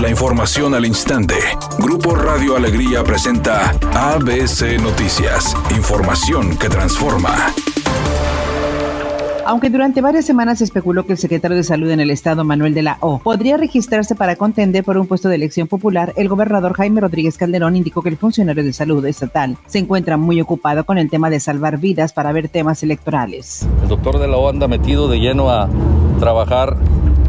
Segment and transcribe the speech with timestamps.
[0.00, 1.34] La información al instante.
[1.80, 5.56] Grupo Radio Alegría presenta ABC Noticias.
[5.76, 7.34] Información que transforma.
[9.44, 12.74] Aunque durante varias semanas se especuló que el secretario de Salud en el estado, Manuel
[12.74, 16.74] de la O, podría registrarse para contender por un puesto de elección popular, el gobernador
[16.74, 20.98] Jaime Rodríguez Calderón indicó que el funcionario de salud estatal se encuentra muy ocupado con
[20.98, 23.66] el tema de salvar vidas para ver temas electorales.
[23.82, 25.68] El doctor de la O anda metido de lleno a
[26.20, 26.76] trabajar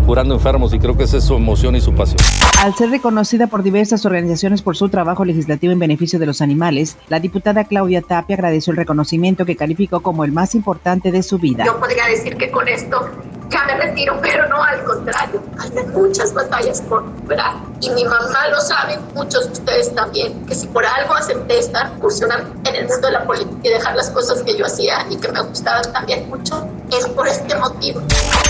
[0.09, 2.17] curando enfermos y creo que esa es su emoción y su pasión.
[2.63, 6.97] Al ser reconocida por diversas organizaciones por su trabajo legislativo en beneficio de los animales,
[7.09, 11.37] la diputada Claudia Tapia agradeció el reconocimiento que calificó como el más importante de su
[11.37, 11.63] vida.
[11.63, 13.07] Yo podría decir que con esto
[13.51, 15.43] ya me retiro, pero no al contrario.
[15.59, 17.68] Hay muchas batallas por superar.
[17.81, 21.93] Y mi mamá lo sabe, muchos de ustedes también, que si por algo acepté estar
[21.95, 25.15] incursionar en el mundo de la política y dejar las cosas que yo hacía y
[25.15, 28.01] que me gustaban también mucho, es por este motivo.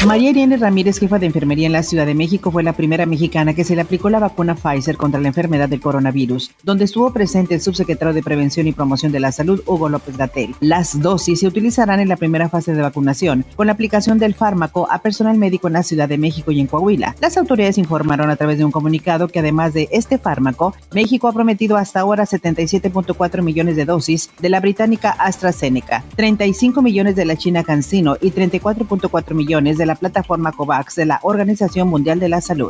[0.05, 3.53] María Irene Ramírez, jefa de enfermería en la Ciudad de México, fue la primera mexicana
[3.53, 7.55] que se le aplicó la vacuna Pfizer contra la enfermedad del coronavirus, donde estuvo presente
[7.55, 10.55] el subsecretario de Prevención y Promoción de la Salud, Hugo López Gatel.
[10.59, 14.87] Las dosis se utilizarán en la primera fase de vacunación, con la aplicación del fármaco
[14.89, 17.15] a personal médico en la Ciudad de México y en Coahuila.
[17.19, 21.33] Las autoridades informaron a través de un comunicado que además de este fármaco, México ha
[21.33, 27.35] prometido hasta ahora 77.4 millones de dosis de la británica AstraZeneca, 35 millones de la
[27.35, 32.41] China CanSino y 34.4 millones de la plataforma COVAX de la Organización Mundial de la
[32.41, 32.69] Salud.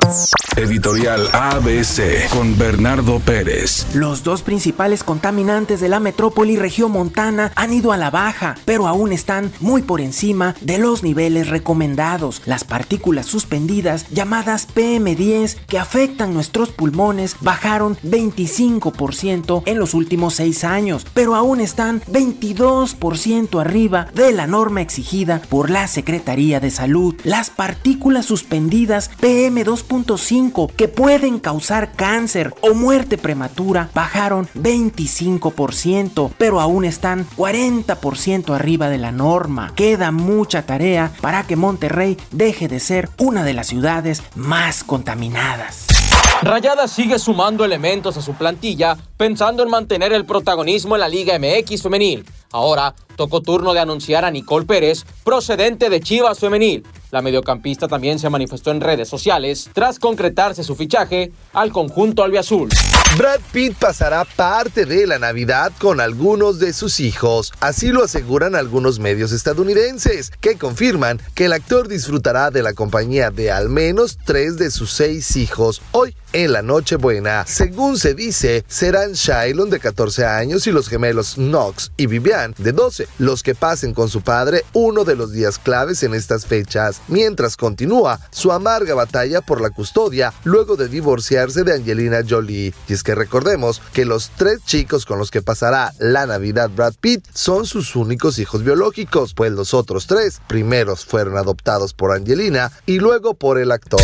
[0.56, 3.88] Editorial ABC con Bernardo Pérez.
[3.94, 9.11] Los dos principales contaminantes de la metrópoli regiomontana han ido a la baja, pero aún
[9.11, 12.41] están muy por encima de los niveles recomendados.
[12.45, 20.63] Las partículas suspendidas, llamadas PM10, que afectan nuestros pulmones, bajaron 25% en los últimos seis
[20.63, 27.13] años, pero aún están 22% arriba de la norma exigida por la Secretaría de Salud.
[27.25, 36.85] Las partículas suspendidas PM2.5 que pueden causar cáncer o muerte prematura bajaron 25%, pero aún
[36.85, 39.73] están 40% arriba de la norma.
[39.75, 45.98] Queda mucha tarea para que Monterrey deje de ser una de las ciudades más contaminadas.
[46.41, 51.38] Rayada sigue sumando elementos a su plantilla pensando en mantener el protagonismo en la Liga
[51.38, 52.25] MX femenil.
[52.53, 56.88] Ahora tocó turno de anunciar a Nicole Pérez, procedente de Chivas Femenil.
[57.11, 62.69] La mediocampista también se manifestó en redes sociales tras concretarse su fichaje al conjunto albiazul.
[63.17, 67.51] Brad Pitt pasará parte de la Navidad con algunos de sus hijos.
[67.59, 73.31] Así lo aseguran algunos medios estadounidenses, que confirman que el actor disfrutará de la compañía
[73.31, 77.45] de al menos tres de sus seis hijos hoy en la Nochebuena.
[77.47, 82.72] Según se dice, serán Shylon de 14 años y los gemelos Knox y Vivian de
[82.72, 87.01] 12 los que pasen con su padre uno de los días claves en estas fechas,
[87.07, 92.73] mientras continúa su amarga batalla por la custodia luego de divorciarse de Angelina Jolie.
[92.88, 96.94] Y es que recordemos que los tres chicos con los que pasará la Navidad Brad
[97.00, 102.72] Pitt son sus únicos hijos biológicos, pues los otros tres primeros fueron adoptados por Angelina
[102.85, 104.01] y luego por el actor.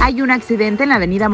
[0.00, 1.28] Hay un accidente en la avenida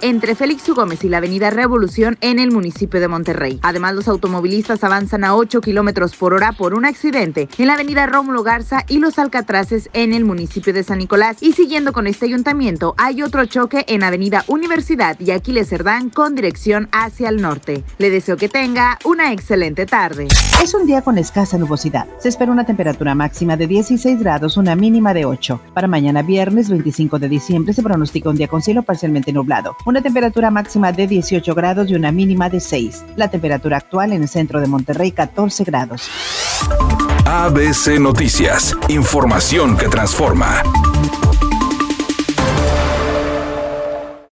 [0.00, 0.74] Entre Félix U.
[0.74, 3.58] Gómez y la avenida Revolución en el municipio de Monterrey.
[3.62, 8.06] Además, los automovilistas avanzan a 8 kilómetros por hora por un accidente en la avenida
[8.06, 11.38] Rómulo Garza y los Alcatraces en el municipio de San Nicolás.
[11.42, 16.34] Y siguiendo con este ayuntamiento, hay otro choque en avenida Universidad y Aquiles Cerdán con
[16.34, 17.84] dirección hacia el norte.
[17.98, 20.28] Le deseo que tenga una excelente tarde.
[20.62, 22.06] Es un día con escasa nubosidad.
[22.18, 25.60] Se espera una temperatura máxima de 16 grados, una mínima de 8.
[25.74, 28.82] Para mañana viernes 25 de diciembre se pronostica un día con cielo
[29.32, 29.76] nublado.
[29.84, 33.04] Una temperatura máxima de 18 grados y una mínima de 6.
[33.16, 36.08] La temperatura actual en el centro de Monterrey 14 grados.
[37.26, 38.76] ABC Noticias.
[38.88, 40.62] Información que transforma.